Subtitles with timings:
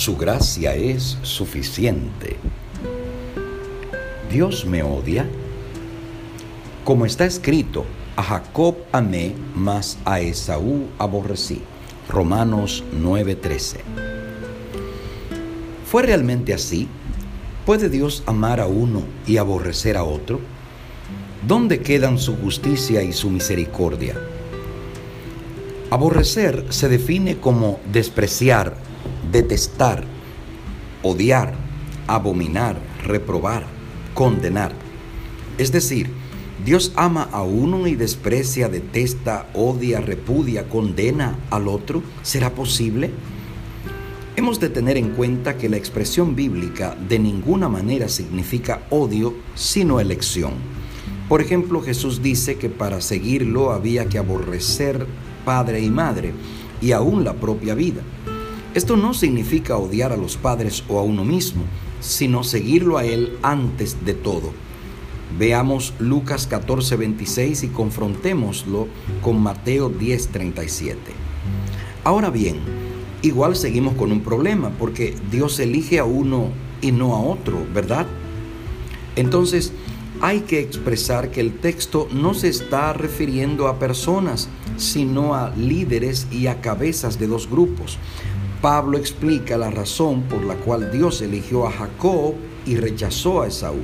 [0.00, 2.38] su gracia es suficiente.
[4.32, 5.28] Dios me odia.
[6.84, 7.84] Como está escrito,
[8.16, 11.60] a Jacob amé, mas a Esaú aborrecí.
[12.08, 13.80] Romanos 9:13.
[15.84, 16.88] ¿Fue realmente así?
[17.66, 20.40] ¿Puede Dios amar a uno y aborrecer a otro?
[21.46, 24.16] ¿Dónde quedan su justicia y su misericordia?
[25.90, 28.88] Aborrecer se define como despreciar,
[29.30, 30.04] detestar,
[31.02, 31.54] odiar,
[32.06, 33.64] abominar, reprobar,
[34.14, 34.72] condenar.
[35.58, 36.10] Es decir,
[36.64, 42.02] Dios ama a uno y desprecia, detesta, odia, repudia, condena al otro.
[42.22, 43.10] ¿Será posible?
[44.36, 50.00] Hemos de tener en cuenta que la expresión bíblica de ninguna manera significa odio, sino
[50.00, 50.52] elección.
[51.28, 55.06] Por ejemplo, Jesús dice que para seguirlo había que aborrecer
[55.44, 56.32] padre y madre
[56.80, 58.02] y aún la propia vida.
[58.72, 61.64] Esto no significa odiar a los padres o a uno mismo,
[62.00, 64.52] sino seguirlo a Él antes de todo.
[65.36, 68.86] Veamos Lucas 14, 26 y confrontémoslo
[69.22, 70.98] con Mateo 10, 37.
[72.04, 72.58] Ahora bien,
[73.22, 78.06] igual seguimos con un problema porque Dios elige a uno y no a otro, ¿verdad?
[79.16, 79.72] Entonces,
[80.20, 86.28] hay que expresar que el texto no se está refiriendo a personas, sino a líderes
[86.30, 87.98] y a cabezas de dos grupos.
[88.60, 92.34] Pablo explica la razón por la cual Dios eligió a Jacob
[92.66, 93.80] y rechazó a Esaú,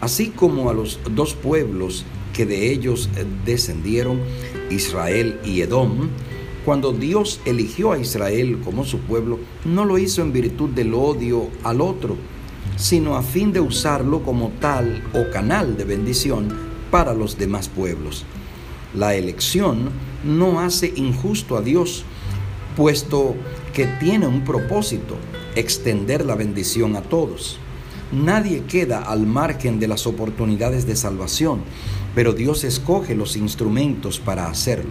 [0.00, 3.08] así como a los dos pueblos que de ellos
[3.44, 4.20] descendieron,
[4.68, 6.08] Israel y Edom.
[6.64, 11.48] Cuando Dios eligió a Israel como su pueblo, no lo hizo en virtud del odio
[11.62, 12.16] al otro,
[12.76, 16.48] sino a fin de usarlo como tal o canal de bendición
[16.90, 18.24] para los demás pueblos.
[18.92, 19.90] La elección
[20.24, 22.04] no hace injusto a Dios,
[22.76, 23.34] puesto
[23.78, 25.14] que tiene un propósito,
[25.54, 27.60] extender la bendición a todos.
[28.10, 31.60] Nadie queda al margen de las oportunidades de salvación,
[32.12, 34.90] pero Dios escoge los instrumentos para hacerlo.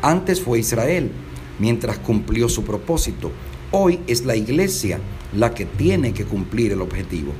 [0.00, 1.10] Antes fue Israel,
[1.58, 3.30] mientras cumplió su propósito.
[3.72, 5.00] Hoy es la iglesia
[5.34, 7.34] la que tiene que cumplir el objetivo.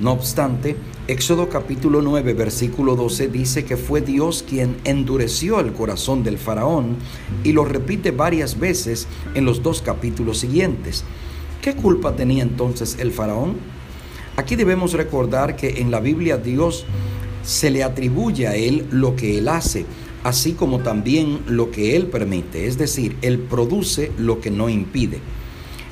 [0.00, 0.76] No obstante,
[1.06, 6.96] Éxodo capítulo 9, versículo 12 dice que fue Dios quien endureció el corazón del faraón
[7.42, 11.04] y lo repite varias veces en los dos capítulos siguientes.
[11.60, 13.56] ¿Qué culpa tenía entonces el faraón?
[14.38, 16.86] Aquí debemos recordar que en la Biblia Dios
[17.42, 19.84] se le atribuye a él lo que él hace,
[20.22, 25.20] así como también lo que él permite, es decir, él produce lo que no impide.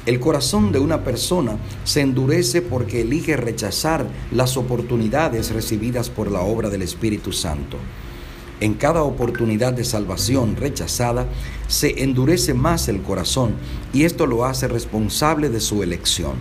[0.05, 6.41] El corazón de una persona se endurece porque elige rechazar las oportunidades recibidas por la
[6.41, 7.77] obra del Espíritu Santo.
[8.59, 11.27] En cada oportunidad de salvación rechazada,
[11.69, 13.55] se endurece más el corazón
[13.93, 16.35] y esto lo hace responsable de su elección.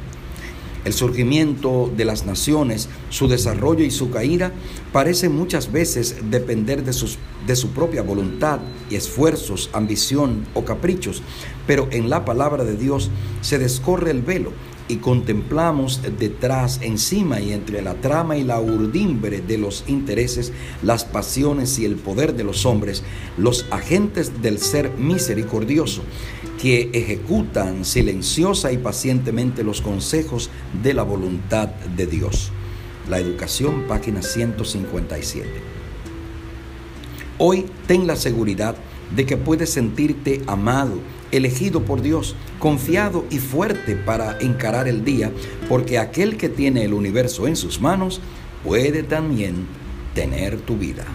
[0.84, 4.52] El surgimiento de las naciones, su desarrollo y su caída
[4.92, 8.60] parece muchas veces depender de, sus, de su propia voluntad
[8.90, 11.22] y esfuerzos, ambición o caprichos,
[11.68, 13.12] pero en la palabra de Dios
[13.42, 14.54] se descorre el velo
[14.88, 21.06] y contemplamos detrás, encima y entre la trama y la urdimbre de los intereses, las
[21.06, 23.04] pasiones y el poder de los hombres,
[23.38, 26.02] los agentes del ser misericordioso,
[26.62, 30.52] que ejecutan silenciosa y pacientemente los consejos
[30.84, 32.52] de la voluntad de Dios.
[33.10, 35.50] La educación, página 157.
[37.40, 38.76] Hoy ten la seguridad
[39.16, 41.00] de que puedes sentirte amado,
[41.32, 45.32] elegido por Dios, confiado y fuerte para encarar el día,
[45.68, 48.22] porque aquel que tiene el universo en sus manos
[48.64, 49.66] puede también
[50.14, 51.06] tener tu vida.